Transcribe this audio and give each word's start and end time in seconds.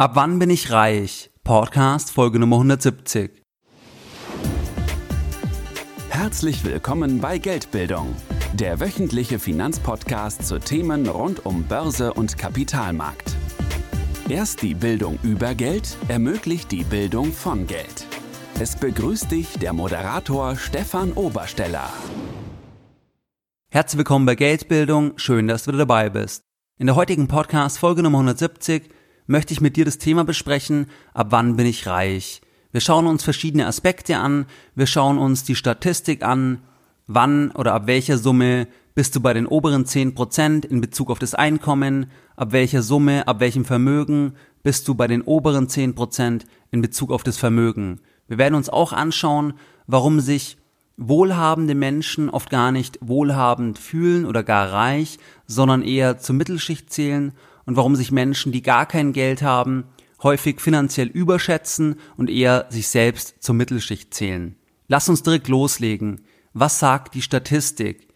Ab 0.00 0.12
wann 0.14 0.38
bin 0.38 0.48
ich 0.48 0.70
reich? 0.70 1.32
Podcast 1.42 2.12
Folge 2.12 2.38
Nummer 2.38 2.54
170. 2.54 3.32
Herzlich 6.08 6.64
willkommen 6.64 7.20
bei 7.20 7.38
Geldbildung, 7.38 8.14
der 8.52 8.78
wöchentliche 8.78 9.40
Finanzpodcast 9.40 10.46
zu 10.46 10.60
Themen 10.60 11.08
rund 11.08 11.44
um 11.44 11.64
Börse 11.64 12.14
und 12.14 12.38
Kapitalmarkt. 12.38 13.34
Erst 14.28 14.62
die 14.62 14.74
Bildung 14.74 15.18
über 15.24 15.56
Geld 15.56 15.96
ermöglicht 16.06 16.70
die 16.70 16.84
Bildung 16.84 17.32
von 17.32 17.66
Geld. 17.66 18.06
Es 18.60 18.76
begrüßt 18.76 19.32
dich 19.32 19.58
der 19.58 19.72
Moderator 19.72 20.54
Stefan 20.54 21.12
Obersteller. 21.14 21.92
Herzlich 23.72 23.98
willkommen 23.98 24.26
bei 24.26 24.36
Geldbildung, 24.36 25.18
schön, 25.18 25.48
dass 25.48 25.64
du 25.64 25.72
dabei 25.72 26.08
bist. 26.08 26.44
In 26.78 26.86
der 26.86 26.94
heutigen 26.94 27.26
Podcast 27.26 27.80
Folge 27.80 28.04
Nummer 28.04 28.18
170 28.18 28.90
möchte 29.28 29.52
ich 29.52 29.60
mit 29.60 29.76
dir 29.76 29.84
das 29.84 29.98
Thema 29.98 30.24
besprechen, 30.24 30.86
ab 31.14 31.28
wann 31.30 31.54
bin 31.54 31.66
ich 31.66 31.86
reich. 31.86 32.40
Wir 32.72 32.80
schauen 32.80 33.06
uns 33.06 33.22
verschiedene 33.22 33.66
Aspekte 33.66 34.16
an, 34.16 34.46
wir 34.74 34.86
schauen 34.86 35.18
uns 35.18 35.44
die 35.44 35.54
Statistik 35.54 36.24
an, 36.24 36.62
wann 37.06 37.52
oder 37.52 37.74
ab 37.74 37.86
welcher 37.86 38.18
Summe 38.18 38.66
bist 38.94 39.14
du 39.14 39.20
bei 39.20 39.32
den 39.32 39.46
oberen 39.46 39.84
10% 39.84 40.66
in 40.66 40.80
Bezug 40.80 41.10
auf 41.10 41.18
das 41.18 41.34
Einkommen, 41.34 42.10
ab 42.36 42.52
welcher 42.52 42.82
Summe, 42.82 43.28
ab 43.28 43.38
welchem 43.38 43.64
Vermögen 43.64 44.32
bist 44.62 44.88
du 44.88 44.94
bei 44.94 45.06
den 45.06 45.22
oberen 45.22 45.68
10% 45.68 46.42
in 46.72 46.82
Bezug 46.82 47.12
auf 47.12 47.22
das 47.22 47.38
Vermögen. 47.38 48.00
Wir 48.26 48.38
werden 48.38 48.54
uns 48.54 48.68
auch 48.68 48.92
anschauen, 48.92 49.54
warum 49.86 50.20
sich 50.20 50.58
wohlhabende 50.96 51.74
Menschen 51.74 52.28
oft 52.28 52.50
gar 52.50 52.72
nicht 52.72 52.98
wohlhabend 53.00 53.78
fühlen 53.78 54.26
oder 54.26 54.42
gar 54.42 54.72
reich, 54.72 55.18
sondern 55.46 55.82
eher 55.82 56.18
zur 56.18 56.34
Mittelschicht 56.34 56.92
zählen 56.92 57.32
und 57.68 57.76
warum 57.76 57.96
sich 57.96 58.10
Menschen, 58.10 58.50
die 58.50 58.62
gar 58.62 58.86
kein 58.86 59.12
Geld 59.12 59.42
haben, 59.42 59.84
häufig 60.22 60.62
finanziell 60.62 61.06
überschätzen 61.06 61.96
und 62.16 62.30
eher 62.30 62.64
sich 62.70 62.88
selbst 62.88 63.42
zur 63.42 63.54
Mittelschicht 63.54 64.14
zählen. 64.14 64.56
Lass 64.86 65.10
uns 65.10 65.22
direkt 65.22 65.48
loslegen. 65.48 66.22
Was 66.54 66.78
sagt 66.78 67.14
die 67.14 67.20
Statistik? 67.20 68.08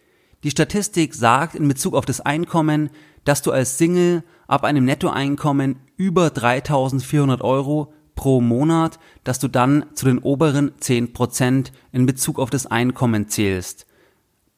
Die 0.43 0.49
Statistik 0.49 1.13
sagt 1.13 1.53
in 1.53 1.67
Bezug 1.67 1.93
auf 1.93 2.05
das 2.05 2.19
Einkommen, 2.19 2.89
dass 3.25 3.43
du 3.43 3.51
als 3.51 3.77
Single 3.77 4.23
ab 4.47 4.63
einem 4.63 4.85
Nettoeinkommen 4.85 5.75
über 5.97 6.31
3400 6.31 7.43
Euro 7.43 7.93
pro 8.15 8.41
Monat, 8.41 8.97
dass 9.23 9.37
du 9.37 9.49
dann 9.49 9.85
zu 9.93 10.05
den 10.05 10.17
oberen 10.17 10.71
10 10.79 11.13
Prozent 11.13 11.71
in 11.91 12.07
Bezug 12.07 12.39
auf 12.39 12.49
das 12.49 12.65
Einkommen 12.65 13.29
zählst. 13.29 13.85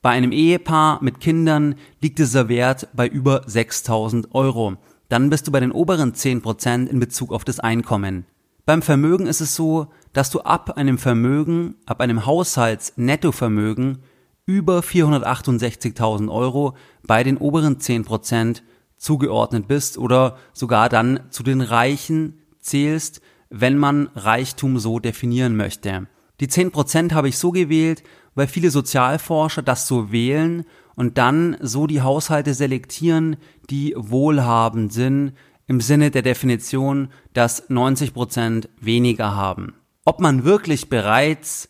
Bei 0.05 0.11
einem 0.11 0.31
Ehepaar 0.31 0.99
mit 1.01 1.19
Kindern 1.19 1.73
liegt 1.99 2.19
dieser 2.19 2.47
Wert 2.47 2.89
bei 2.93 3.07
über 3.07 3.41
6000 3.47 4.35
Euro. 4.35 4.77
Dann 5.09 5.31
bist 5.31 5.47
du 5.47 5.51
bei 5.51 5.59
den 5.59 5.71
oberen 5.71 6.13
10 6.13 6.43
Prozent 6.43 6.91
in 6.91 6.99
Bezug 6.99 7.31
auf 7.31 7.43
das 7.43 7.59
Einkommen. 7.59 8.27
Beim 8.67 8.83
Vermögen 8.83 9.25
ist 9.25 9.41
es 9.41 9.55
so, 9.55 9.87
dass 10.13 10.29
du 10.29 10.41
ab 10.41 10.77
einem 10.77 10.99
Vermögen, 10.99 11.73
ab 11.87 12.01
einem 12.01 12.27
Haushaltsnettovermögen 12.27 14.03
über 14.45 14.81
468.000 14.81 16.31
Euro 16.31 16.75
bei 17.01 17.23
den 17.23 17.37
oberen 17.37 17.79
10 17.79 18.05
Prozent 18.05 18.61
zugeordnet 18.97 19.67
bist 19.67 19.97
oder 19.97 20.37
sogar 20.53 20.87
dann 20.87 21.21
zu 21.31 21.41
den 21.41 21.61
Reichen 21.61 22.43
zählst, 22.59 23.21
wenn 23.49 23.79
man 23.79 24.11
Reichtum 24.13 24.77
so 24.77 24.99
definieren 24.99 25.55
möchte. 25.55 26.05
Die 26.41 26.47
10 26.47 26.71
Prozent 26.71 27.13
habe 27.13 27.29
ich 27.29 27.39
so 27.39 27.51
gewählt, 27.51 28.03
weil 28.35 28.47
viele 28.47 28.69
Sozialforscher 28.69 29.61
das 29.61 29.87
so 29.87 30.11
wählen 30.11 30.65
und 30.95 31.17
dann 31.17 31.57
so 31.61 31.87
die 31.87 32.01
Haushalte 32.01 32.53
selektieren, 32.53 33.37
die 33.69 33.93
wohlhabend 33.97 34.93
sind, 34.93 35.33
im 35.67 35.81
Sinne 35.81 36.11
der 36.11 36.21
Definition, 36.21 37.09
dass 37.33 37.69
90 37.69 38.13
Prozent 38.13 38.69
weniger 38.79 39.35
haben. 39.35 39.73
Ob 40.05 40.19
man 40.19 40.43
wirklich 40.45 40.89
bereits 40.89 41.69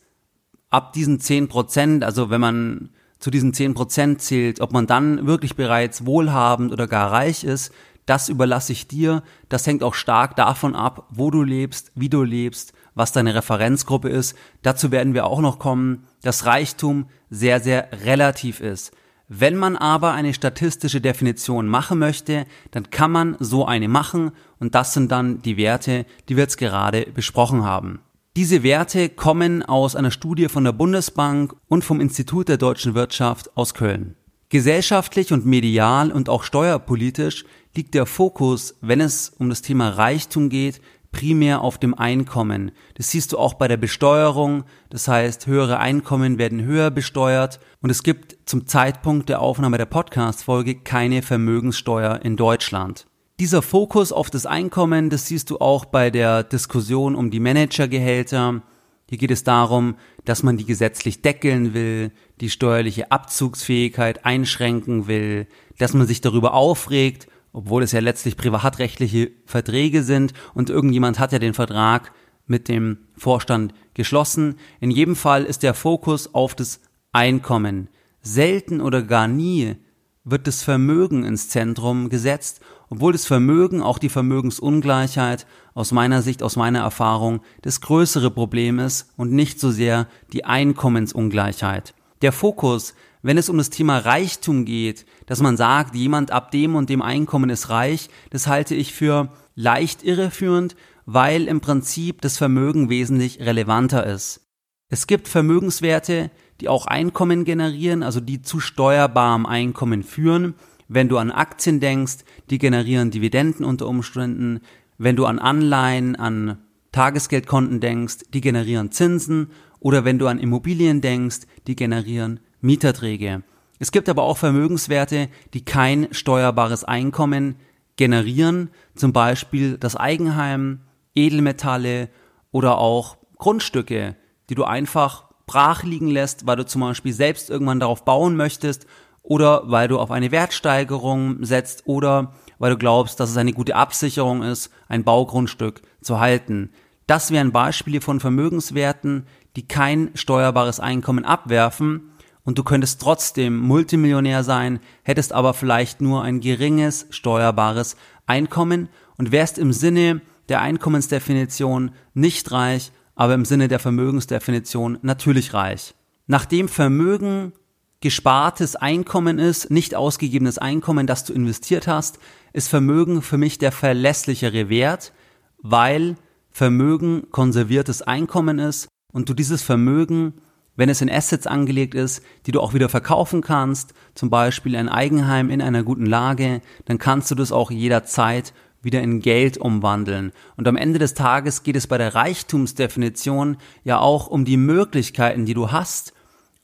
ab 0.69 0.91
diesen 0.93 1.19
10 1.21 1.47
Prozent, 1.47 2.03
also 2.03 2.29
wenn 2.29 2.41
man 2.41 2.89
zu 3.19 3.31
diesen 3.31 3.53
10 3.53 3.73
Prozent 3.73 4.21
zählt, 4.21 4.59
ob 4.59 4.73
man 4.73 4.87
dann 4.87 5.25
wirklich 5.25 5.55
bereits 5.55 6.05
wohlhabend 6.05 6.73
oder 6.73 6.87
gar 6.87 7.11
reich 7.11 7.45
ist, 7.45 7.71
das 8.05 8.29
überlasse 8.29 8.71
ich 8.71 8.87
dir. 8.87 9.23
Das 9.49 9.65
hängt 9.65 9.83
auch 9.83 9.95
stark 9.95 10.35
davon 10.35 10.75
ab, 10.75 11.07
wo 11.09 11.31
du 11.31 11.41
lebst, 11.41 11.91
wie 11.95 12.09
du 12.09 12.23
lebst, 12.23 12.73
was 12.95 13.11
deine 13.11 13.35
Referenzgruppe 13.35 14.09
ist. 14.09 14.35
Dazu 14.63 14.91
werden 14.91 15.13
wir 15.13 15.25
auch 15.25 15.41
noch 15.41 15.59
kommen, 15.59 16.07
dass 16.23 16.45
Reichtum 16.45 17.07
sehr, 17.29 17.59
sehr 17.59 17.89
relativ 18.03 18.61
ist. 18.61 18.91
Wenn 19.27 19.55
man 19.55 19.75
aber 19.75 20.13
eine 20.13 20.33
statistische 20.33 21.01
Definition 21.01 21.67
machen 21.67 21.99
möchte, 21.99 22.45
dann 22.71 22.89
kann 22.91 23.11
man 23.11 23.35
so 23.39 23.65
eine 23.65 23.87
machen 23.87 24.31
und 24.59 24.75
das 24.75 24.93
sind 24.93 25.11
dann 25.11 25.41
die 25.41 25.57
Werte, 25.57 26.05
die 26.29 26.35
wir 26.35 26.43
jetzt 26.43 26.57
gerade 26.57 27.07
besprochen 27.13 27.63
haben. 27.63 27.99
Diese 28.35 28.63
Werte 28.63 29.09
kommen 29.09 29.63
aus 29.63 29.95
einer 29.95 30.11
Studie 30.11 30.47
von 30.47 30.63
der 30.63 30.73
Bundesbank 30.73 31.55
und 31.67 31.83
vom 31.83 32.01
Institut 32.01 32.49
der 32.49 32.57
deutschen 32.57 32.93
Wirtschaft 32.93 33.55
aus 33.57 33.73
Köln. 33.73 34.15
Gesellschaftlich 34.49 35.33
und 35.33 35.45
medial 35.45 36.11
und 36.11 36.29
auch 36.29 36.43
steuerpolitisch 36.43 37.45
liegt 37.75 37.93
der 37.93 38.05
Fokus, 38.05 38.75
wenn 38.81 39.01
es 39.01 39.29
um 39.39 39.49
das 39.49 39.61
Thema 39.61 39.89
Reichtum 39.89 40.49
geht, 40.49 40.81
primär 41.15 41.61
auf 41.61 41.77
dem 41.77 41.93
Einkommen. 41.93 42.71
Das 42.95 43.09
siehst 43.09 43.31
du 43.31 43.37
auch 43.37 43.53
bei 43.53 43.69
der 43.69 43.77
Besteuerung. 43.77 44.65
Das 44.89 45.07
heißt, 45.07 45.47
höhere 45.47 45.79
Einkommen 45.79 46.37
werden 46.37 46.61
höher 46.61 46.91
besteuert 46.91 47.61
und 47.81 47.89
es 47.89 48.03
gibt 48.03 48.35
zum 48.43 48.67
Zeitpunkt 48.67 49.29
der 49.29 49.39
Aufnahme 49.41 49.77
der 49.77 49.85
Podcast-Folge 49.85 50.75
keine 50.75 51.21
Vermögenssteuer 51.21 52.19
in 52.21 52.35
Deutschland. 52.35 53.07
Dieser 53.39 53.61
Fokus 53.61 54.11
auf 54.11 54.29
das 54.29 54.45
Einkommen, 54.45 55.09
das 55.09 55.27
siehst 55.27 55.49
du 55.51 55.59
auch 55.59 55.85
bei 55.85 56.09
der 56.09 56.43
Diskussion 56.43 57.15
um 57.15 57.31
die 57.31 57.39
Managergehälter. 57.39 58.61
Hier 59.09 59.17
geht 59.17 59.31
es 59.31 59.45
darum, 59.45 59.95
dass 60.25 60.43
man 60.43 60.57
die 60.57 60.65
gesetzlich 60.65 61.21
deckeln 61.21 61.73
will, 61.73 62.11
die 62.41 62.49
steuerliche 62.49 63.11
Abzugsfähigkeit 63.11 64.25
einschränken 64.25 65.07
will, 65.07 65.47
dass 65.77 65.93
man 65.93 66.07
sich 66.07 66.19
darüber 66.19 66.53
aufregt, 66.53 67.27
obwohl 67.55 67.83
es 67.83 67.93
ja 67.93 68.01
letztlich 68.01 68.35
privatrechtliche 68.35 69.31
Verträge 69.45 70.03
sind 70.03 70.33
und 70.53 70.69
irgendjemand 70.69 71.19
hat 71.19 71.31
ja 71.31 71.39
den 71.39 71.53
Vertrag 71.53 72.11
mit 72.47 72.67
dem 72.67 72.97
Vorstand 73.17 73.73
geschlossen. 73.93 74.57
In 74.81 74.91
jedem 74.91 75.15
Fall 75.15 75.45
ist 75.45 75.63
der 75.63 75.73
Fokus 75.73 76.35
auf 76.35 76.53
das 76.53 76.81
Einkommen. 77.13 77.87
Selten 78.21 78.81
oder 78.81 79.01
gar 79.01 79.29
nie 79.29 79.77
wird 80.25 80.47
das 80.47 80.63
Vermögen 80.63 81.23
ins 81.23 81.47
Zentrum 81.47 82.09
gesetzt, 82.09 82.59
obwohl 82.89 83.13
das 83.13 83.25
Vermögen, 83.25 83.81
auch 83.81 83.99
die 83.99 84.09
Vermögensungleichheit, 84.09 85.47
aus 85.73 85.93
meiner 85.93 86.21
Sicht, 86.21 86.43
aus 86.43 86.57
meiner 86.57 86.79
Erfahrung, 86.79 87.39
das 87.61 87.79
größere 87.79 88.31
Problem 88.31 88.79
ist 88.79 89.13
und 89.15 89.31
nicht 89.31 89.61
so 89.61 89.71
sehr 89.71 90.07
die 90.33 90.43
Einkommensungleichheit. 90.43 91.93
Der 92.21 92.33
Fokus 92.33 92.95
wenn 93.25 93.39
es 93.39 93.49
um 93.49 93.57
das 93.57 93.71
Thema 93.71 93.97
Reichtum 93.97 94.65
geht, 94.65 95.03
dass 95.25 95.41
man 95.41 95.57
sagt, 95.57 95.95
jemand 95.95 96.29
ab 96.29 96.51
dem 96.51 96.75
und 96.75 96.91
dem 96.91 97.01
Einkommen 97.01 97.49
ist 97.49 97.71
reich, 97.71 98.09
das 98.29 98.45
halte 98.45 98.75
ich 98.75 98.93
für 98.93 99.29
leicht 99.55 100.03
irreführend, 100.03 100.75
weil 101.07 101.47
im 101.47 101.59
Prinzip 101.59 102.21
das 102.21 102.37
Vermögen 102.37 102.87
wesentlich 102.87 103.39
relevanter 103.39 104.05
ist. 104.05 104.41
Es 104.89 105.07
gibt 105.07 105.27
Vermögenswerte, 105.27 106.29
die 106.61 106.69
auch 106.69 106.85
Einkommen 106.85 107.45
generieren, 107.45 108.03
also 108.03 108.19
die 108.19 108.43
zu 108.43 108.59
steuerbarem 108.59 109.47
Einkommen 109.47 110.03
führen. 110.03 110.53
Wenn 110.87 111.09
du 111.09 111.17
an 111.17 111.31
Aktien 111.31 111.79
denkst, 111.79 112.17
die 112.51 112.59
generieren 112.59 113.09
Dividenden 113.09 113.65
unter 113.65 113.87
Umständen. 113.87 114.59
Wenn 114.99 115.15
du 115.15 115.25
an 115.25 115.39
Anleihen, 115.39 116.15
an 116.15 116.59
Tagesgeldkonten 116.91 117.79
denkst, 117.79 118.17
die 118.35 118.41
generieren 118.41 118.91
Zinsen. 118.91 119.49
Oder 119.79 120.05
wenn 120.05 120.19
du 120.19 120.27
an 120.27 120.37
Immobilien 120.37 121.01
denkst, 121.01 121.47
die 121.65 121.75
generieren 121.75 122.39
Mieterträge. 122.65 123.43
Es 123.79 123.91
gibt 123.91 124.09
aber 124.09 124.23
auch 124.23 124.37
Vermögenswerte, 124.37 125.29
die 125.53 125.63
kein 125.63 126.07
steuerbares 126.11 126.83
Einkommen 126.83 127.55
generieren, 127.97 128.69
zum 128.95 129.13
Beispiel 129.13 129.77
das 129.77 129.95
Eigenheim, 129.95 130.81
Edelmetalle 131.13 132.09
oder 132.51 132.77
auch 132.77 133.17
Grundstücke, 133.37 134.15
die 134.49 134.55
du 134.55 134.63
einfach 134.63 135.25
brach 135.45 135.83
liegen 135.83 136.07
lässt, 136.07 136.47
weil 136.47 136.57
du 136.57 136.65
zum 136.65 136.81
Beispiel 136.81 137.13
selbst 137.13 137.49
irgendwann 137.49 137.79
darauf 137.79 138.03
bauen 138.03 138.35
möchtest 138.35 138.87
oder 139.21 139.63
weil 139.65 139.87
du 139.87 139.99
auf 139.99 140.11
eine 140.11 140.31
Wertsteigerung 140.31 141.43
setzt 141.43 141.83
oder 141.85 142.33
weil 142.59 142.71
du 142.71 142.77
glaubst, 142.77 143.19
dass 143.19 143.29
es 143.29 143.37
eine 143.37 143.53
gute 143.53 143.75
Absicherung 143.75 144.43
ist, 144.43 144.71
ein 144.87 145.03
Baugrundstück 145.03 145.81
zu 146.01 146.19
halten. 146.19 146.71
Das 147.07 147.31
wären 147.31 147.51
Beispiele 147.51 148.01
von 148.01 148.19
Vermögenswerten, 148.19 149.27
die 149.55 149.67
kein 149.67 150.09
steuerbares 150.15 150.79
Einkommen 150.79 151.25
abwerfen, 151.25 152.11
und 152.45 152.57
du 152.57 152.63
könntest 152.63 153.01
trotzdem 153.01 153.57
Multimillionär 153.57 154.43
sein, 154.43 154.79
hättest 155.03 155.33
aber 155.33 155.53
vielleicht 155.53 155.99
nur 155.99 156.23
ein 156.23 156.39
geringes 156.39 157.07
steuerbares 157.09 157.97
Einkommen 158.27 158.87
und 159.17 159.31
wärst 159.31 159.57
im 159.57 159.73
Sinne 159.73 160.21
der 160.47 160.61
Einkommensdefinition 160.61 161.91
nicht 162.13 162.51
reich, 162.51 162.91
aber 163.15 163.33
im 163.33 163.45
Sinne 163.45 163.67
der 163.67 163.79
Vermögensdefinition 163.79 164.99
natürlich 165.01 165.53
reich. 165.53 165.95
Nachdem 166.27 166.69
Vermögen 166.69 167.53
gespartes 168.01 168.75
Einkommen 168.75 169.39
ist, 169.39 169.71
nicht 169.71 169.95
ausgegebenes 169.95 170.59
Einkommen, 170.59 171.07
das 171.07 171.23
du 171.23 171.33
investiert 171.33 171.87
hast, 171.87 172.19
ist 172.53 172.67
Vermögen 172.67 173.21
für 173.21 173.37
mich 173.37 173.57
der 173.57 173.71
verlässlichere 173.71 174.69
Wert, 174.69 175.13
weil 175.57 176.15
Vermögen 176.51 177.31
konserviertes 177.31 178.01
Einkommen 178.01 178.59
ist 178.59 178.87
und 179.11 179.29
du 179.29 179.33
dieses 179.33 179.63
Vermögen, 179.63 180.33
wenn 180.75 180.89
es 180.89 181.01
in 181.01 181.09
Assets 181.09 181.47
angelegt 181.47 181.95
ist, 181.95 182.21
die 182.45 182.51
du 182.51 182.61
auch 182.61 182.73
wieder 182.73 182.89
verkaufen 182.89 183.41
kannst, 183.41 183.93
zum 184.13 184.29
Beispiel 184.29 184.75
ein 184.75 184.89
Eigenheim 184.89 185.49
in 185.49 185.61
einer 185.61 185.83
guten 185.83 186.05
Lage, 186.05 186.61
dann 186.85 186.97
kannst 186.97 187.31
du 187.31 187.35
das 187.35 187.51
auch 187.51 187.71
jederzeit 187.71 188.53
wieder 188.81 189.01
in 189.01 189.19
Geld 189.19 189.57
umwandeln. 189.57 190.31
Und 190.57 190.67
am 190.67 190.77
Ende 190.77 190.99
des 190.99 191.15
Tages 191.15 191.63
geht 191.63 191.75
es 191.75 191.87
bei 191.87 191.97
der 191.97 192.13
Reichtumsdefinition 192.13 193.57
ja 193.83 193.99
auch 193.99 194.27
um 194.27 194.45
die 194.45 194.57
Möglichkeiten, 194.57 195.45
die 195.45 195.55
du 195.55 195.71
hast. 195.71 196.13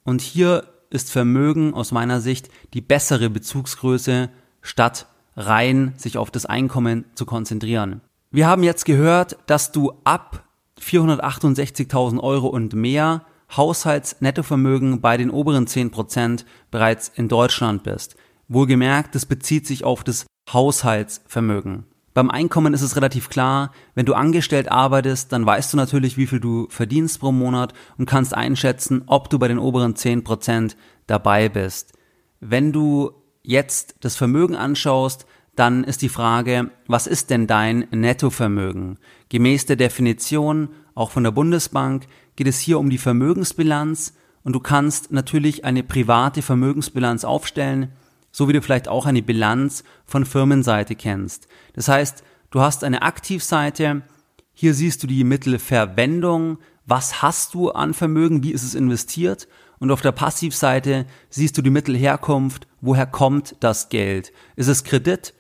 Und 0.04 0.22
hier 0.22 0.66
ist 0.92 1.12
Vermögen 1.12 1.74
aus 1.74 1.92
meiner 1.92 2.22
Sicht 2.22 2.50
die 2.74 2.82
bessere 2.82 3.30
Bezugsgröße, 3.30 4.30
statt 4.62 5.08
rein 5.36 5.94
sich 5.98 6.18
auf 6.18 6.30
das 6.30 6.46
Einkommen 6.46 7.06
zu 7.16 7.26
konzentrieren. 7.26 8.02
Wir 8.30 8.48
haben 8.48 8.64
jetzt 8.64 8.86
gehört, 8.86 9.38
dass 9.48 9.72
du 9.72 9.94
ab 10.04 10.44
468.000 10.80 12.20
Euro 12.20 12.48
und 12.48 12.74
mehr 12.74 13.26
Haushaltsnettovermögen 13.56 15.02
bei 15.02 15.18
den 15.18 15.30
oberen 15.30 15.68
10% 15.68 16.46
bereits 16.72 17.10
in 17.10 17.28
Deutschland 17.28 17.84
bist. 17.84 18.16
Wohlgemerkt, 18.48 19.16
das 19.16 19.26
bezieht 19.26 19.68
sich 19.68 19.84
auf 19.84 20.04
das 20.04 20.26
Haushaltsvermögen. 20.52 21.86
Beim 22.14 22.30
Einkommen 22.30 22.74
ist 22.74 22.82
es 22.82 22.98
relativ 22.98 23.30
klar, 23.30 23.72
wenn 23.96 24.06
du 24.06 24.14
angestellt 24.14 24.70
arbeitest, 24.70 25.32
dann 25.32 25.46
weißt 25.46 25.72
du 25.72 25.78
natürlich, 25.78 26.18
wie 26.18 26.28
viel 26.28 26.42
du 26.42 26.68
verdienst 26.70 27.22
pro 27.22 27.32
Monat 27.32 27.74
und 27.98 28.06
kannst 28.06 28.36
einschätzen, 28.36 29.04
ob 29.06 29.30
du 29.30 29.40
bei 29.40 29.48
den 29.48 29.60
oberen 29.60 29.94
10% 29.94 30.76
dabei 31.08 31.48
bist. 31.48 31.94
Wenn 32.42 32.74
du 32.74 33.12
jetzt 33.44 33.96
das 34.02 34.18
Vermögen 34.18 34.56
anschaust, 34.56 35.26
dann 35.56 35.84
ist 35.84 36.02
die 36.02 36.10
Frage, 36.10 36.72
was 36.88 37.08
ist 37.08 37.30
denn 37.30 37.48
dein 37.48 37.88
Nettovermögen? 37.92 39.00
Gemäß 39.30 39.66
der 39.66 39.76
Definition, 39.76 40.70
auch 40.96 41.12
von 41.12 41.24
der 41.24 41.32
Bundesbank, 41.32 42.08
geht 42.36 42.48
es 42.48 42.60
hier 42.60 42.80
um 42.80 42.90
die 42.90 42.98
Vermögensbilanz 42.98 44.14
und 44.44 44.54
du 44.54 44.60
kannst 44.60 45.12
natürlich 45.12 45.66
eine 45.66 45.84
private 45.84 46.42
Vermögensbilanz 46.42 47.24
aufstellen, 47.24 47.92
so 48.32 48.48
wie 48.48 48.54
du 48.54 48.62
vielleicht 48.62 48.88
auch 48.88 49.06
eine 49.06 49.22
Bilanz 49.22 49.84
von 50.06 50.26
Firmenseite 50.26 50.96
kennst. 50.96 51.48
Das 51.74 51.88
heißt, 51.88 52.24
du 52.50 52.62
hast 52.62 52.84
eine 52.84 53.02
Aktivseite, 53.02 54.04
hier 54.54 54.74
siehst 54.74 55.04
du 55.04 55.08
die 55.08 55.24
Mittelverwendung, 55.24 56.58
was 56.86 57.22
hast 57.22 57.54
du 57.54 57.72
an 57.72 57.94
Vermögen, 57.94 58.44
wie 58.44 58.52
ist 58.52 58.64
es 58.64 58.76
investiert 58.76 59.48
und 59.80 59.92
auf 59.92 60.02
der 60.02 60.12
Passivseite 60.12 61.06
siehst 61.30 61.58
du 61.58 61.62
die 61.62 61.70
Mittelherkunft, 61.70 62.68
woher 62.82 63.08
kommt 63.08 63.56
das 63.60 63.90
Geld? 63.90 64.32
Ist 64.56 64.68
es 64.68 64.84
Kredit 64.84 65.34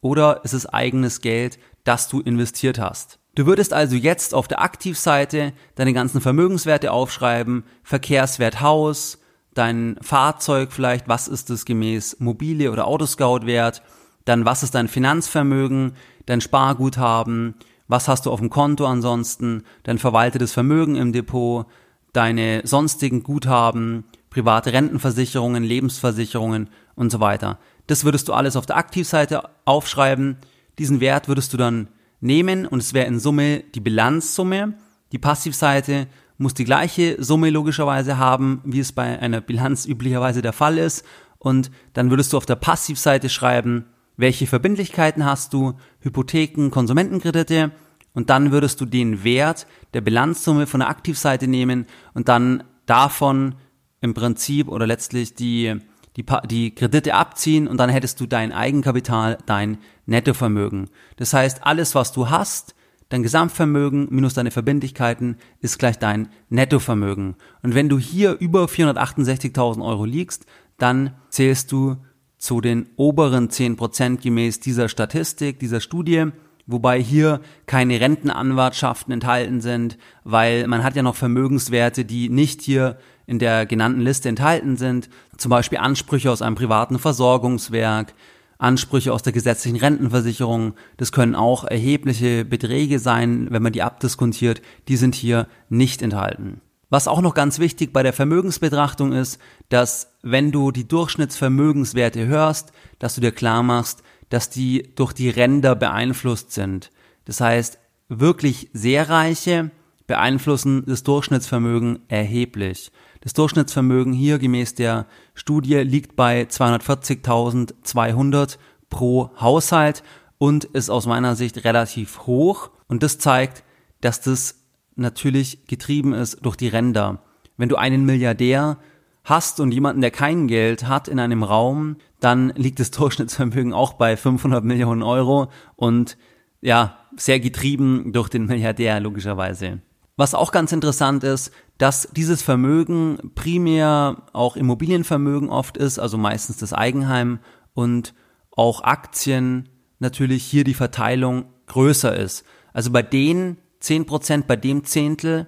oder 0.00 0.44
ist 0.44 0.54
es 0.54 0.66
eigenes 0.66 1.20
Geld, 1.20 1.58
das 1.84 2.08
du 2.08 2.20
investiert 2.20 2.78
hast? 2.78 3.17
Du 3.38 3.46
würdest 3.46 3.72
also 3.72 3.94
jetzt 3.94 4.34
auf 4.34 4.48
der 4.48 4.60
Aktivseite 4.60 5.52
deine 5.76 5.92
ganzen 5.92 6.20
Vermögenswerte 6.20 6.90
aufschreiben, 6.90 7.62
Verkehrswert 7.84 8.60
Haus, 8.60 9.20
dein 9.54 9.96
Fahrzeug 10.02 10.72
vielleicht, 10.72 11.06
was 11.06 11.28
ist 11.28 11.48
es 11.48 11.64
gemäß 11.64 12.16
Mobile 12.18 12.72
oder 12.72 12.88
Autoscout 12.88 13.46
wert, 13.46 13.84
dann 14.24 14.44
was 14.44 14.64
ist 14.64 14.74
dein 14.74 14.88
Finanzvermögen, 14.88 15.92
dein 16.26 16.40
Sparguthaben, 16.40 17.54
was 17.86 18.08
hast 18.08 18.26
du 18.26 18.32
auf 18.32 18.40
dem 18.40 18.50
Konto 18.50 18.84
ansonsten, 18.86 19.62
dein 19.84 19.98
verwaltetes 19.98 20.52
Vermögen 20.52 20.96
im 20.96 21.12
Depot, 21.12 21.66
deine 22.12 22.62
sonstigen 22.64 23.22
Guthaben, 23.22 24.02
private 24.30 24.72
Rentenversicherungen, 24.72 25.62
Lebensversicherungen 25.62 26.70
und 26.96 27.12
so 27.12 27.20
weiter. 27.20 27.60
Das 27.86 28.04
würdest 28.04 28.26
du 28.26 28.32
alles 28.32 28.56
auf 28.56 28.66
der 28.66 28.78
Aktivseite 28.78 29.48
aufschreiben. 29.64 30.38
Diesen 30.80 30.98
Wert 30.98 31.28
würdest 31.28 31.52
du 31.52 31.56
dann 31.56 31.86
nehmen 32.20 32.66
und 32.66 32.80
es 32.80 32.94
wäre 32.94 33.06
in 33.06 33.18
Summe 33.18 33.64
die 33.74 33.80
Bilanzsumme. 33.80 34.74
Die 35.12 35.18
Passivseite 35.18 36.08
muss 36.36 36.54
die 36.54 36.64
gleiche 36.64 37.22
Summe 37.22 37.50
logischerweise 37.50 38.18
haben, 38.18 38.60
wie 38.64 38.80
es 38.80 38.92
bei 38.92 39.18
einer 39.18 39.40
Bilanz 39.40 39.86
üblicherweise 39.86 40.42
der 40.42 40.52
Fall 40.52 40.78
ist. 40.78 41.04
Und 41.38 41.70
dann 41.92 42.10
würdest 42.10 42.32
du 42.32 42.36
auf 42.36 42.46
der 42.46 42.56
Passivseite 42.56 43.28
schreiben, 43.28 43.86
welche 44.16 44.46
Verbindlichkeiten 44.46 45.24
hast 45.24 45.52
du, 45.52 45.74
Hypotheken, 46.00 46.70
Konsumentenkredite 46.70 47.70
und 48.14 48.30
dann 48.30 48.50
würdest 48.50 48.80
du 48.80 48.84
den 48.84 49.22
Wert 49.22 49.66
der 49.94 50.00
Bilanzsumme 50.00 50.66
von 50.66 50.80
der 50.80 50.88
Aktivseite 50.88 51.46
nehmen 51.46 51.86
und 52.14 52.28
dann 52.28 52.64
davon 52.86 53.54
im 54.00 54.14
Prinzip 54.14 54.68
oder 54.68 54.86
letztlich 54.86 55.34
die, 55.34 55.76
die, 56.18 56.24
die 56.48 56.74
Kredite 56.74 57.14
abziehen 57.14 57.68
und 57.68 57.76
dann 57.78 57.90
hättest 57.90 58.20
du 58.20 58.26
dein 58.26 58.52
Eigenkapital, 58.52 59.38
dein 59.46 59.78
Nettovermögen. 60.06 60.90
Das 61.16 61.32
heißt, 61.32 61.64
alles, 61.64 61.94
was 61.94 62.12
du 62.12 62.28
hast, 62.28 62.74
dein 63.08 63.22
Gesamtvermögen 63.22 64.08
minus 64.10 64.34
deine 64.34 64.50
Verbindlichkeiten 64.50 65.36
ist 65.60 65.78
gleich 65.78 65.98
dein 65.98 66.28
Nettovermögen. 66.48 67.36
Und 67.62 67.74
wenn 67.74 67.88
du 67.88 67.98
hier 67.98 68.36
über 68.40 68.64
468.000 68.64 69.84
Euro 69.84 70.04
liegst, 70.04 70.46
dann 70.76 71.14
zählst 71.30 71.70
du 71.70 71.96
zu 72.36 72.60
den 72.60 72.88
oberen 72.96 73.48
10% 73.48 74.20
gemäß 74.20 74.58
dieser 74.58 74.88
Statistik, 74.88 75.60
dieser 75.60 75.80
Studie, 75.80 76.26
wobei 76.66 77.00
hier 77.00 77.40
keine 77.66 78.00
Rentenanwartschaften 78.00 79.12
enthalten 79.12 79.60
sind, 79.60 79.98
weil 80.24 80.66
man 80.66 80.82
hat 80.82 80.96
ja 80.96 81.02
noch 81.02 81.16
Vermögenswerte, 81.16 82.04
die 82.04 82.28
nicht 82.28 82.60
hier 82.62 82.98
in 83.28 83.38
der 83.38 83.66
genannten 83.66 84.00
Liste 84.00 84.30
enthalten 84.30 84.78
sind, 84.78 85.10
zum 85.36 85.50
Beispiel 85.50 85.78
Ansprüche 85.78 86.32
aus 86.32 86.40
einem 86.40 86.56
privaten 86.56 86.98
Versorgungswerk, 86.98 88.14
Ansprüche 88.56 89.12
aus 89.12 89.22
der 89.22 89.34
gesetzlichen 89.34 89.76
Rentenversicherung, 89.76 90.72
das 90.96 91.12
können 91.12 91.34
auch 91.34 91.64
erhebliche 91.64 92.46
Beträge 92.46 92.98
sein, 92.98 93.46
wenn 93.50 93.62
man 93.62 93.74
die 93.74 93.82
abdiskontiert, 93.82 94.62
die 94.88 94.96
sind 94.96 95.14
hier 95.14 95.46
nicht 95.68 96.00
enthalten. 96.00 96.62
Was 96.88 97.06
auch 97.06 97.20
noch 97.20 97.34
ganz 97.34 97.58
wichtig 97.58 97.92
bei 97.92 98.02
der 98.02 98.14
Vermögensbetrachtung 98.14 99.12
ist, 99.12 99.38
dass 99.68 100.14
wenn 100.22 100.50
du 100.50 100.72
die 100.72 100.88
Durchschnittsvermögenswerte 100.88 102.26
hörst, 102.26 102.72
dass 102.98 103.14
du 103.14 103.20
dir 103.20 103.32
klar 103.32 103.62
machst, 103.62 104.02
dass 104.30 104.48
die 104.48 104.88
durch 104.94 105.12
die 105.12 105.28
Ränder 105.28 105.76
beeinflusst 105.76 106.52
sind. 106.52 106.90
Das 107.26 107.42
heißt, 107.42 107.78
wirklich 108.08 108.70
sehr 108.72 109.10
reiche 109.10 109.70
beeinflussen 110.06 110.84
das 110.86 111.02
Durchschnittsvermögen 111.02 112.00
erheblich. 112.08 112.90
Das 113.20 113.32
Durchschnittsvermögen 113.32 114.12
hier 114.12 114.38
gemäß 114.38 114.74
der 114.74 115.06
Studie 115.34 115.76
liegt 115.76 116.16
bei 116.16 116.42
240.200 116.42 118.58
pro 118.90 119.30
Haushalt 119.40 120.02
und 120.38 120.64
ist 120.64 120.90
aus 120.90 121.06
meiner 121.06 121.36
Sicht 121.36 121.64
relativ 121.64 122.26
hoch. 122.26 122.70
Und 122.86 123.02
das 123.02 123.18
zeigt, 123.18 123.64
dass 124.00 124.20
das 124.20 124.56
natürlich 124.94 125.66
getrieben 125.66 126.12
ist 126.12 126.38
durch 126.42 126.56
die 126.56 126.68
Ränder. 126.68 127.22
Wenn 127.56 127.68
du 127.68 127.76
einen 127.76 128.04
Milliardär 128.04 128.78
hast 129.24 129.60
und 129.60 129.72
jemanden, 129.72 130.00
der 130.00 130.10
kein 130.10 130.48
Geld 130.48 130.88
hat 130.88 131.08
in 131.08 131.20
einem 131.20 131.42
Raum, 131.42 131.96
dann 132.20 132.50
liegt 132.56 132.80
das 132.80 132.90
Durchschnittsvermögen 132.92 133.72
auch 133.72 133.94
bei 133.94 134.16
500 134.16 134.64
Millionen 134.64 135.02
Euro 135.02 135.50
und 135.76 136.16
ja, 136.60 136.98
sehr 137.16 137.40
getrieben 137.40 138.12
durch 138.12 138.28
den 138.28 138.46
Milliardär 138.46 139.00
logischerweise. 139.00 139.80
Was 140.16 140.34
auch 140.34 140.50
ganz 140.50 140.72
interessant 140.72 141.22
ist, 141.22 141.52
dass 141.78 142.08
dieses 142.12 142.42
Vermögen 142.42 143.32
primär 143.34 144.24
auch 144.32 144.56
Immobilienvermögen 144.56 145.48
oft 145.48 145.76
ist, 145.76 145.98
also 145.98 146.18
meistens 146.18 146.58
das 146.58 146.72
Eigenheim 146.72 147.38
und 147.72 148.14
auch 148.50 148.82
Aktien 148.82 149.68
natürlich 150.00 150.44
hier 150.44 150.64
die 150.64 150.74
Verteilung 150.74 151.46
größer 151.66 152.14
ist. 152.16 152.44
Also 152.72 152.90
bei 152.90 153.02
den 153.02 153.58
10% 153.80 154.44
bei 154.46 154.56
dem 154.56 154.84
Zehntel 154.84 155.46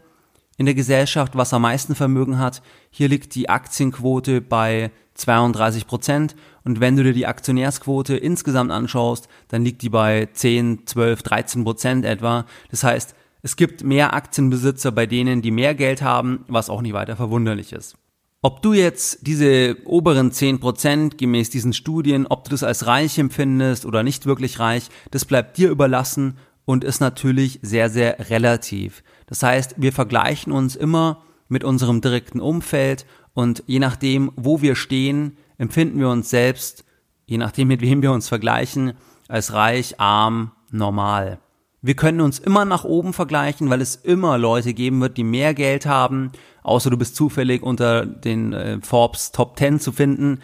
in 0.56 0.66
der 0.66 0.74
Gesellschaft, 0.74 1.36
was 1.36 1.54
am 1.54 1.62
meisten 1.62 1.94
Vermögen 1.94 2.38
hat. 2.38 2.62
Hier 2.90 3.08
liegt 3.08 3.34
die 3.34 3.48
Aktienquote 3.48 4.40
bei 4.40 4.90
32 5.14 5.86
Prozent. 5.86 6.36
Und 6.64 6.80
wenn 6.80 6.96
du 6.96 7.02
dir 7.02 7.14
die 7.14 7.26
Aktionärsquote 7.26 8.16
insgesamt 8.16 8.70
anschaust, 8.70 9.28
dann 9.48 9.64
liegt 9.64 9.82
die 9.82 9.88
bei 9.88 10.28
10, 10.32 10.86
12, 10.86 11.22
13 11.22 11.64
Prozent 11.64 12.04
etwa. 12.04 12.44
Das 12.70 12.84
heißt, 12.84 13.14
es 13.42 13.56
gibt 13.56 13.84
mehr 13.84 14.14
Aktienbesitzer 14.14 14.92
bei 14.92 15.06
denen, 15.06 15.42
die 15.42 15.50
mehr 15.50 15.74
Geld 15.74 16.02
haben, 16.02 16.44
was 16.48 16.70
auch 16.70 16.82
nicht 16.82 16.92
weiter 16.92 17.16
verwunderlich 17.16 17.72
ist. 17.72 17.96
Ob 18.42 18.62
du 18.62 18.72
jetzt 18.72 19.26
diese 19.26 19.76
oberen 19.84 20.32
10 20.32 20.60
Prozent 20.60 21.18
gemäß 21.18 21.50
diesen 21.50 21.74
Studien, 21.74 22.26
ob 22.26 22.44
du 22.44 22.50
das 22.50 22.62
als 22.62 22.86
reich 22.86 23.18
empfindest 23.18 23.84
oder 23.84 24.02
nicht 24.02 24.24
wirklich 24.24 24.58
reich, 24.58 24.88
das 25.10 25.26
bleibt 25.26 25.58
dir 25.58 25.68
überlassen 25.68 26.38
und 26.64 26.82
ist 26.82 27.00
natürlich 27.00 27.58
sehr, 27.62 27.90
sehr 27.90 28.30
relativ. 28.30 29.02
Das 29.26 29.42
heißt, 29.42 29.74
wir 29.76 29.92
vergleichen 29.92 30.52
uns 30.52 30.74
immer 30.74 31.22
mit 31.48 31.64
unserem 31.64 32.00
direkten 32.00 32.40
Umfeld 32.40 33.04
und 33.34 33.62
je 33.66 33.78
nachdem, 33.78 34.32
wo 34.36 34.62
wir 34.62 34.74
stehen, 34.74 35.36
empfinden 35.58 35.98
wir 35.98 36.08
uns 36.08 36.30
selbst, 36.30 36.84
je 37.26 37.36
nachdem, 37.36 37.68
mit 37.68 37.82
wem 37.82 38.00
wir 38.00 38.12
uns 38.12 38.28
vergleichen, 38.28 38.94
als 39.28 39.52
reich, 39.52 40.00
arm, 40.00 40.52
normal. 40.70 41.40
Wir 41.82 41.94
können 41.94 42.20
uns 42.20 42.38
immer 42.38 42.64
nach 42.66 42.84
oben 42.84 43.12
vergleichen, 43.14 43.70
weil 43.70 43.80
es 43.80 43.96
immer 43.96 44.36
Leute 44.36 44.74
geben 44.74 45.00
wird, 45.00 45.16
die 45.16 45.24
mehr 45.24 45.54
Geld 45.54 45.86
haben, 45.86 46.30
außer 46.62 46.90
du 46.90 46.98
bist 46.98 47.16
zufällig 47.16 47.62
unter 47.62 48.04
den 48.04 48.52
äh, 48.52 48.78
Forbes 48.82 49.32
Top 49.32 49.58
10 49.58 49.80
zu 49.80 49.92
finden 49.92 50.40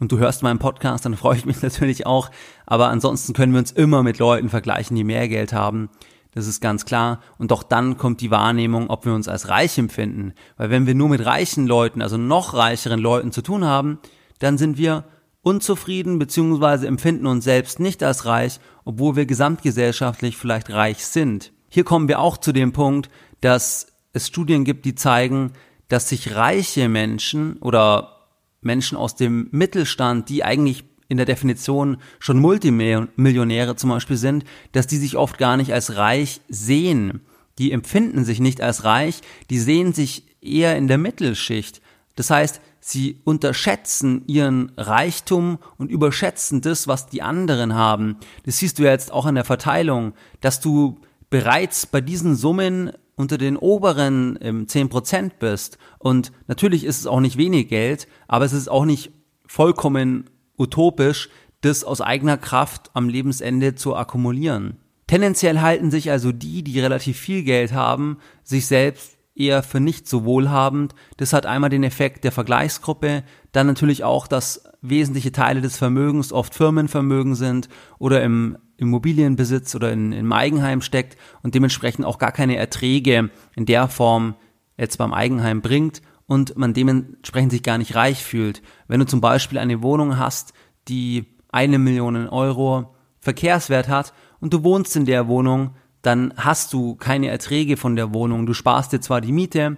und 0.00 0.10
du 0.10 0.18
hörst 0.18 0.42
meinen 0.42 0.58
Podcast, 0.58 1.04
dann 1.04 1.16
freue 1.16 1.36
ich 1.36 1.46
mich 1.46 1.62
natürlich 1.62 2.04
auch. 2.06 2.30
Aber 2.66 2.88
ansonsten 2.88 3.32
können 3.32 3.52
wir 3.52 3.60
uns 3.60 3.70
immer 3.70 4.02
mit 4.02 4.18
Leuten 4.18 4.48
vergleichen, 4.48 4.96
die 4.96 5.04
mehr 5.04 5.28
Geld 5.28 5.52
haben. 5.52 5.88
Das 6.34 6.48
ist 6.48 6.60
ganz 6.60 6.84
klar. 6.84 7.20
Und 7.38 7.52
doch 7.52 7.62
dann 7.62 7.96
kommt 7.96 8.20
die 8.20 8.32
Wahrnehmung, 8.32 8.90
ob 8.90 9.04
wir 9.04 9.14
uns 9.14 9.28
als 9.28 9.48
reich 9.48 9.78
empfinden. 9.78 10.32
Weil 10.56 10.70
wenn 10.70 10.86
wir 10.86 10.96
nur 10.96 11.08
mit 11.08 11.24
reichen 11.24 11.68
Leuten, 11.68 12.02
also 12.02 12.16
noch 12.16 12.54
reicheren 12.54 12.98
Leuten 12.98 13.30
zu 13.30 13.42
tun 13.42 13.64
haben, 13.64 13.98
dann 14.40 14.58
sind 14.58 14.78
wir 14.78 15.04
unzufrieden 15.42 16.18
bzw. 16.18 16.86
empfinden 16.86 17.26
uns 17.26 17.44
selbst 17.44 17.80
nicht 17.80 18.02
als 18.02 18.24
reich, 18.24 18.60
obwohl 18.84 19.16
wir 19.16 19.26
gesamtgesellschaftlich 19.26 20.36
vielleicht 20.36 20.70
reich 20.70 21.04
sind. 21.04 21.52
Hier 21.68 21.84
kommen 21.84 22.08
wir 22.08 22.20
auch 22.20 22.36
zu 22.36 22.52
dem 22.52 22.72
Punkt, 22.72 23.10
dass 23.40 23.88
es 24.12 24.28
Studien 24.28 24.64
gibt, 24.64 24.84
die 24.84 24.94
zeigen, 24.94 25.52
dass 25.88 26.08
sich 26.08 26.34
reiche 26.34 26.88
Menschen 26.88 27.56
oder 27.58 28.28
Menschen 28.60 28.96
aus 28.96 29.16
dem 29.16 29.48
Mittelstand, 29.50 30.28
die 30.28 30.44
eigentlich 30.44 30.84
in 31.08 31.16
der 31.18 31.26
Definition 31.26 31.98
schon 32.18 32.38
Multimillionäre 32.38 33.76
zum 33.76 33.90
Beispiel 33.90 34.16
sind, 34.16 34.44
dass 34.72 34.86
die 34.86 34.96
sich 34.96 35.16
oft 35.16 35.36
gar 35.36 35.56
nicht 35.56 35.72
als 35.72 35.96
reich 35.96 36.40
sehen. 36.48 37.20
Die 37.58 37.72
empfinden 37.72 38.24
sich 38.24 38.40
nicht 38.40 38.62
als 38.62 38.84
reich, 38.84 39.20
die 39.50 39.58
sehen 39.58 39.92
sich 39.92 40.24
eher 40.40 40.76
in 40.76 40.88
der 40.88 40.98
Mittelschicht. 40.98 41.82
Das 42.16 42.30
heißt, 42.30 42.62
sie 42.84 43.20
unterschätzen 43.22 44.24
ihren 44.26 44.72
Reichtum 44.76 45.58
und 45.78 45.90
überschätzen 45.90 46.60
das, 46.60 46.88
was 46.88 47.06
die 47.06 47.22
anderen 47.22 47.74
haben. 47.74 48.16
Das 48.44 48.58
siehst 48.58 48.80
du 48.80 48.82
jetzt 48.82 49.12
auch 49.12 49.26
in 49.26 49.36
der 49.36 49.44
Verteilung, 49.44 50.14
dass 50.40 50.60
du 50.60 50.98
bereits 51.30 51.86
bei 51.86 52.00
diesen 52.00 52.34
Summen 52.34 52.90
unter 53.14 53.38
den 53.38 53.56
oberen 53.56 54.36
ähm, 54.42 54.66
10% 54.66 55.32
bist. 55.38 55.78
Und 55.98 56.32
natürlich 56.48 56.84
ist 56.84 56.98
es 56.98 57.06
auch 57.06 57.20
nicht 57.20 57.36
wenig 57.36 57.68
Geld, 57.68 58.08
aber 58.26 58.44
es 58.44 58.52
ist 58.52 58.68
auch 58.68 58.84
nicht 58.84 59.12
vollkommen 59.46 60.28
utopisch, 60.58 61.28
das 61.60 61.84
aus 61.84 62.00
eigener 62.00 62.36
Kraft 62.36 62.90
am 62.94 63.08
Lebensende 63.08 63.76
zu 63.76 63.94
akkumulieren. 63.94 64.78
Tendenziell 65.06 65.60
halten 65.60 65.92
sich 65.92 66.10
also 66.10 66.32
die, 66.32 66.64
die 66.64 66.80
relativ 66.80 67.16
viel 67.16 67.44
Geld 67.44 67.72
haben, 67.72 68.18
sich 68.42 68.66
selbst 68.66 69.18
eher 69.42 69.62
für 69.62 69.80
nicht 69.80 70.08
so 70.08 70.24
wohlhabend. 70.24 70.94
Das 71.16 71.32
hat 71.32 71.46
einmal 71.46 71.70
den 71.70 71.84
Effekt 71.84 72.24
der 72.24 72.32
Vergleichsgruppe, 72.32 73.24
dann 73.52 73.66
natürlich 73.66 74.04
auch, 74.04 74.26
dass 74.26 74.64
wesentliche 74.80 75.32
Teile 75.32 75.60
des 75.60 75.76
Vermögens 75.76 76.32
oft 76.32 76.54
Firmenvermögen 76.54 77.34
sind 77.34 77.68
oder 77.98 78.22
im 78.22 78.58
Immobilienbesitz 78.76 79.74
oder 79.74 79.92
in, 79.92 80.12
im 80.12 80.32
Eigenheim 80.32 80.80
steckt 80.80 81.16
und 81.42 81.54
dementsprechend 81.54 82.04
auch 82.04 82.18
gar 82.18 82.32
keine 82.32 82.56
Erträge 82.56 83.30
in 83.54 83.66
der 83.66 83.88
Form 83.88 84.34
jetzt 84.76 84.98
beim 84.98 85.12
Eigenheim 85.12 85.62
bringt 85.62 86.02
und 86.26 86.56
man 86.56 86.74
dementsprechend 86.74 87.52
sich 87.52 87.62
gar 87.62 87.78
nicht 87.78 87.94
reich 87.94 88.24
fühlt. 88.24 88.62
Wenn 88.88 89.00
du 89.00 89.06
zum 89.06 89.20
Beispiel 89.20 89.58
eine 89.58 89.82
Wohnung 89.82 90.18
hast, 90.18 90.52
die 90.88 91.26
eine 91.50 91.78
Million 91.78 92.28
Euro 92.28 92.94
Verkehrswert 93.20 93.88
hat 93.88 94.12
und 94.40 94.52
du 94.52 94.64
wohnst 94.64 94.96
in 94.96 95.06
der 95.06 95.28
Wohnung, 95.28 95.76
dann 96.02 96.34
hast 96.36 96.72
du 96.72 96.96
keine 96.96 97.28
Erträge 97.28 97.76
von 97.76 97.96
der 97.96 98.12
Wohnung. 98.12 98.46
Du 98.46 98.54
sparst 98.54 98.92
dir 98.92 99.00
zwar 99.00 99.20
die 99.20 99.32
Miete, 99.32 99.76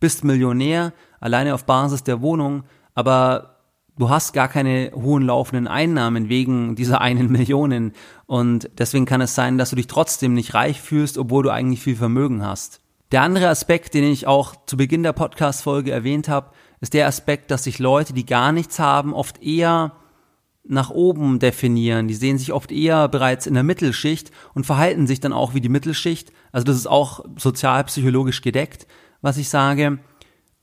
bist 0.00 0.24
Millionär, 0.24 0.92
alleine 1.20 1.54
auf 1.54 1.64
Basis 1.64 2.02
der 2.02 2.20
Wohnung, 2.20 2.64
aber 2.94 3.60
du 3.96 4.10
hast 4.10 4.32
gar 4.32 4.48
keine 4.48 4.90
hohen 4.94 5.22
laufenden 5.22 5.68
Einnahmen 5.68 6.28
wegen 6.28 6.74
dieser 6.74 7.00
einen 7.00 7.30
Million. 7.30 7.92
Und 8.26 8.70
deswegen 8.78 9.06
kann 9.06 9.20
es 9.20 9.34
sein, 9.34 9.56
dass 9.56 9.70
du 9.70 9.76
dich 9.76 9.86
trotzdem 9.86 10.34
nicht 10.34 10.54
reich 10.54 10.80
fühlst, 10.80 11.16
obwohl 11.16 11.44
du 11.44 11.50
eigentlich 11.50 11.80
viel 11.80 11.96
Vermögen 11.96 12.44
hast. 12.44 12.80
Der 13.12 13.22
andere 13.22 13.48
Aspekt, 13.48 13.94
den 13.94 14.04
ich 14.04 14.26
auch 14.26 14.56
zu 14.66 14.76
Beginn 14.76 15.02
der 15.02 15.12
Podcast-Folge 15.12 15.92
erwähnt 15.92 16.28
habe, 16.28 16.50
ist 16.80 16.94
der 16.94 17.06
Aspekt, 17.06 17.50
dass 17.50 17.64
sich 17.64 17.78
Leute, 17.78 18.14
die 18.14 18.26
gar 18.26 18.52
nichts 18.52 18.78
haben, 18.78 19.14
oft 19.14 19.42
eher 19.42 19.92
nach 20.64 20.90
oben 20.90 21.38
definieren. 21.38 22.08
Die 22.08 22.14
sehen 22.14 22.38
sich 22.38 22.52
oft 22.52 22.70
eher 22.70 23.08
bereits 23.08 23.46
in 23.46 23.54
der 23.54 23.62
Mittelschicht 23.62 24.30
und 24.54 24.64
verhalten 24.64 25.06
sich 25.06 25.20
dann 25.20 25.32
auch 25.32 25.54
wie 25.54 25.60
die 25.60 25.68
Mittelschicht. 25.68 26.32
Also 26.52 26.64
das 26.64 26.76
ist 26.76 26.86
auch 26.86 27.24
sozialpsychologisch 27.36 28.42
gedeckt, 28.42 28.86
was 29.20 29.38
ich 29.38 29.48
sage. 29.48 29.98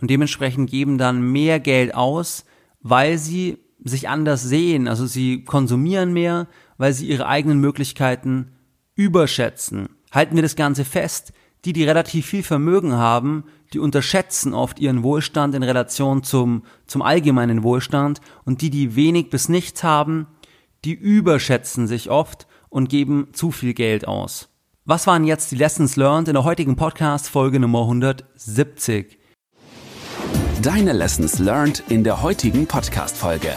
Und 0.01 0.09
dementsprechend 0.09 0.69
geben 0.69 0.97
dann 0.97 1.21
mehr 1.21 1.59
Geld 1.59 1.93
aus, 1.93 2.45
weil 2.81 3.17
sie 3.17 3.57
sich 3.83 4.07
anders 4.07 4.43
sehen. 4.43 4.87
Also 4.87 5.05
sie 5.05 5.43
konsumieren 5.43 6.13
mehr, 6.13 6.47
weil 6.77 6.93
sie 6.93 7.07
ihre 7.07 7.27
eigenen 7.27 7.59
Möglichkeiten 7.59 8.51
überschätzen. 8.95 9.89
Halten 10.11 10.35
wir 10.35 10.43
das 10.43 10.55
Ganze 10.55 10.85
fest. 10.85 11.33
Die, 11.65 11.73
die 11.73 11.83
relativ 11.83 12.25
viel 12.25 12.43
Vermögen 12.43 12.93
haben, 12.93 13.43
die 13.73 13.79
unterschätzen 13.79 14.53
oft 14.53 14.79
ihren 14.79 15.03
Wohlstand 15.03 15.55
in 15.55 15.63
Relation 15.63 16.23
zum, 16.23 16.63
zum 16.87 17.01
allgemeinen 17.01 17.63
Wohlstand 17.63 18.21
und 18.45 18.61
die, 18.61 18.69
die 18.69 18.95
wenig 18.95 19.29
bis 19.29 19.49
nichts 19.49 19.83
haben, 19.83 20.27
die 20.85 20.93
überschätzen 20.93 21.87
sich 21.87 22.09
oft 22.09 22.47
und 22.69 22.89
geben 22.89 23.29
zu 23.33 23.51
viel 23.51 23.73
Geld 23.73 24.07
aus. 24.07 24.49
Was 24.85 25.05
waren 25.05 25.23
jetzt 25.23 25.51
die 25.51 25.55
Lessons 25.55 25.95
learned 25.97 26.27
in 26.29 26.33
der 26.33 26.43
heutigen 26.43 26.75
Podcast 26.75 27.29
Folge 27.29 27.59
Nummer 27.59 27.81
170? 27.81 29.19
Deine 30.61 30.93
Lessons 30.93 31.39
learned 31.39 31.83
in 31.89 32.03
der 32.03 32.21
heutigen 32.21 32.65
Podcast 32.65 33.15
Folge. 33.15 33.55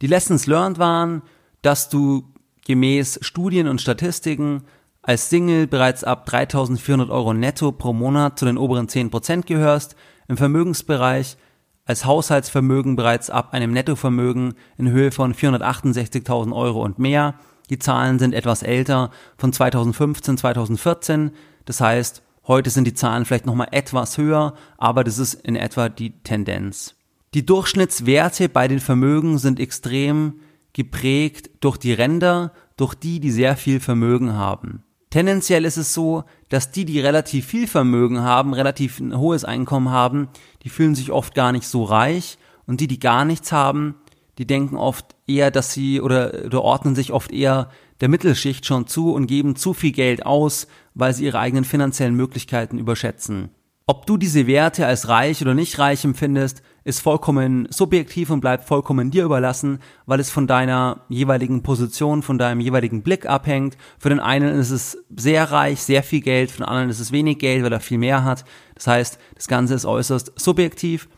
Die 0.00 0.06
Lessons 0.06 0.46
learned 0.46 0.78
waren, 0.78 1.22
dass 1.62 1.88
du 1.88 2.24
gemäß 2.66 3.18
Studien 3.22 3.66
und 3.66 3.80
Statistiken 3.80 4.64
als 5.08 5.30
Single 5.30 5.66
bereits 5.66 6.04
ab 6.04 6.26
3400 6.26 7.08
Euro 7.08 7.32
netto 7.32 7.72
pro 7.72 7.94
Monat 7.94 8.38
zu 8.38 8.44
den 8.44 8.58
oberen 8.58 8.88
10% 8.88 9.46
gehörst, 9.46 9.96
im 10.28 10.36
Vermögensbereich 10.36 11.38
als 11.86 12.04
Haushaltsvermögen 12.04 12.94
bereits 12.94 13.30
ab 13.30 13.54
einem 13.54 13.72
Nettovermögen 13.72 14.52
in 14.76 14.90
Höhe 14.90 15.10
von 15.10 15.32
468.000 15.32 16.54
Euro 16.54 16.82
und 16.82 16.98
mehr. 16.98 17.36
Die 17.70 17.78
Zahlen 17.78 18.18
sind 18.18 18.34
etwas 18.34 18.62
älter, 18.62 19.10
von 19.38 19.50
2015, 19.50 20.36
2014. 20.36 21.30
Das 21.64 21.80
heißt, 21.80 22.22
heute 22.46 22.68
sind 22.68 22.84
die 22.84 22.92
Zahlen 22.92 23.24
vielleicht 23.24 23.46
nochmal 23.46 23.68
etwas 23.70 24.18
höher, 24.18 24.52
aber 24.76 25.04
das 25.04 25.18
ist 25.18 25.32
in 25.32 25.56
etwa 25.56 25.88
die 25.88 26.22
Tendenz. 26.22 26.96
Die 27.32 27.46
Durchschnittswerte 27.46 28.50
bei 28.50 28.68
den 28.68 28.80
Vermögen 28.80 29.38
sind 29.38 29.58
extrem 29.58 30.40
geprägt 30.74 31.48
durch 31.60 31.78
die 31.78 31.94
Ränder, 31.94 32.52
durch 32.76 32.94
die, 32.94 33.20
die 33.20 33.30
sehr 33.30 33.56
viel 33.56 33.80
Vermögen 33.80 34.34
haben. 34.34 34.84
Tendenziell 35.10 35.64
ist 35.64 35.78
es 35.78 35.94
so, 35.94 36.24
dass 36.50 36.70
die, 36.70 36.84
die 36.84 37.00
relativ 37.00 37.46
viel 37.46 37.66
Vermögen 37.66 38.20
haben, 38.20 38.52
relativ 38.52 39.00
ein 39.00 39.16
hohes 39.16 39.44
Einkommen 39.44 39.90
haben, 39.90 40.28
die 40.64 40.68
fühlen 40.68 40.94
sich 40.94 41.10
oft 41.10 41.34
gar 41.34 41.52
nicht 41.52 41.66
so 41.66 41.84
reich 41.84 42.38
und 42.66 42.80
die, 42.80 42.88
die 42.88 43.00
gar 43.00 43.24
nichts 43.24 43.50
haben, 43.50 43.94
die 44.36 44.46
denken 44.46 44.76
oft 44.76 45.16
eher, 45.26 45.50
dass 45.50 45.72
sie 45.72 46.00
oder, 46.00 46.44
oder 46.46 46.62
ordnen 46.62 46.94
sich 46.94 47.12
oft 47.12 47.32
eher 47.32 47.70
der 48.00 48.08
Mittelschicht 48.08 48.66
schon 48.66 48.86
zu 48.86 49.12
und 49.12 49.26
geben 49.26 49.56
zu 49.56 49.72
viel 49.74 49.92
Geld 49.92 50.26
aus, 50.26 50.68
weil 50.94 51.14
sie 51.14 51.24
ihre 51.24 51.40
eigenen 51.40 51.64
finanziellen 51.64 52.14
Möglichkeiten 52.14 52.78
überschätzen. 52.78 53.50
Ob 53.86 54.06
du 54.06 54.18
diese 54.18 54.46
Werte 54.46 54.86
als 54.86 55.08
reich 55.08 55.40
oder 55.40 55.54
nicht 55.54 55.78
reich 55.78 56.04
empfindest, 56.04 56.62
ist 56.88 57.00
vollkommen 57.00 57.68
subjektiv 57.70 58.30
und 58.30 58.40
bleibt 58.40 58.64
vollkommen 58.64 59.10
dir 59.10 59.24
überlassen, 59.24 59.78
weil 60.06 60.20
es 60.20 60.30
von 60.30 60.46
deiner 60.46 61.02
jeweiligen 61.10 61.62
Position, 61.62 62.22
von 62.22 62.38
deinem 62.38 62.60
jeweiligen 62.60 63.02
Blick 63.02 63.26
abhängt. 63.26 63.76
Für 63.98 64.08
den 64.08 64.20
einen 64.20 64.58
ist 64.58 64.70
es 64.70 64.96
sehr 65.14 65.52
reich, 65.52 65.82
sehr 65.82 66.02
viel 66.02 66.22
Geld, 66.22 66.50
für 66.50 66.58
den 66.58 66.66
anderen 66.66 66.88
ist 66.88 66.98
es 66.98 67.12
wenig 67.12 67.40
Geld, 67.40 67.62
weil 67.62 67.74
er 67.74 67.80
viel 67.80 67.98
mehr 67.98 68.24
hat. 68.24 68.46
Das 68.74 68.86
heißt, 68.86 69.18
das 69.34 69.48
Ganze 69.48 69.74
ist 69.74 69.84
äußerst 69.84 70.32
subjektiv. 70.36 71.10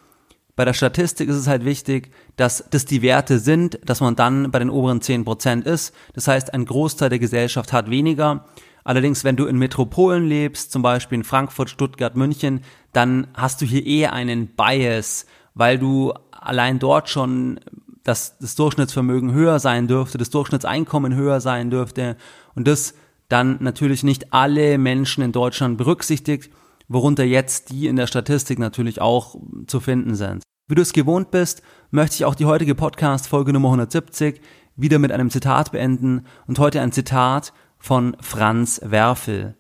Bei 0.57 0.65
der 0.65 0.73
Statistik 0.73 1.29
ist 1.29 1.37
es 1.37 1.47
halt 1.47 1.65
wichtig, 1.65 2.11
dass 2.35 2.65
das 2.71 2.85
die 2.85 3.01
Werte 3.01 3.39
sind, 3.39 3.79
dass 3.85 4.01
man 4.01 4.17
dann 4.17 4.51
bei 4.51 4.59
den 4.59 4.71
oberen 4.71 4.99
10% 4.99 5.63
ist. 5.63 5.95
Das 6.15 6.27
heißt, 6.27 6.53
ein 6.53 6.65
Großteil 6.65 7.11
der 7.11 7.21
Gesellschaft 7.21 7.73
hat 7.73 7.91
weniger. 7.91 8.45
Allerdings, 8.83 9.23
wenn 9.23 9.37
du 9.37 9.47
in 9.47 9.57
Metropolen 9.57 10.27
lebst, 10.27 10.73
zum 10.73 10.83
Beispiel 10.83 11.19
in 11.19 11.25
Frankfurt, 11.25 11.71
Stuttgart, 11.71 12.17
München, 12.17 12.63
dann 12.93 13.29
hast 13.35 13.61
du 13.61 13.67
hier 13.67 13.87
eher 13.87 14.13
einen 14.13 14.49
Bias, 14.49 15.27
weil 15.61 15.79
du 15.79 16.15
allein 16.31 16.79
dort 16.79 17.11
schon 17.11 17.61
das, 18.03 18.39
das 18.39 18.55
Durchschnittsvermögen 18.55 19.35
höher 19.35 19.59
sein 19.59 19.89
dürfte, 19.89 20.17
das 20.17 20.31
Durchschnittseinkommen 20.31 21.15
höher 21.15 21.43
sein 21.43 21.69
dürfte 21.71 22.17
und 22.55 22.67
das 22.67 22.95
dann 23.29 23.59
natürlich 23.61 24.03
nicht 24.03 24.33
alle 24.33 24.79
Menschen 24.79 25.23
in 25.23 25.33
Deutschland 25.33 25.77
berücksichtigt, 25.77 26.51
worunter 26.89 27.25
jetzt 27.25 27.69
die 27.73 27.89
in 27.89 27.97
der 27.97 28.07
Statistik 28.07 28.59
natürlich 28.59 29.03
auch 29.03 29.37
zu 29.67 29.81
finden 29.81 30.15
sind. 30.15 30.43
Wie 30.67 30.77
du 30.77 30.81
es 30.81 30.95
gewohnt 30.95 31.31
bist, 31.31 31.61
möchte 31.91 32.15
ich 32.15 32.25
auch 32.25 32.35
die 32.35 32.47
heutige 32.47 32.75
Podcast 32.75 33.29
Folge 33.29 33.53
Nummer 33.53 33.69
170 33.69 34.41
wieder 34.77 34.99
mit 34.99 35.13
einem 35.13 35.29
Zitat 35.29 35.73
beenden 35.73 36.25
und 36.47 36.59
heute 36.59 36.81
ein 36.81 36.91
Zitat 36.91 37.53
von 37.79 38.17
Franz 38.23 38.81
Werfel. 38.83 39.57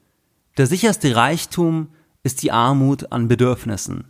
Der 0.56 0.66
sicherste 0.66 1.14
Reichtum 1.14 1.88
ist 2.22 2.42
die 2.42 2.52
Armut 2.52 3.12
an 3.12 3.28
Bedürfnissen. 3.28 4.09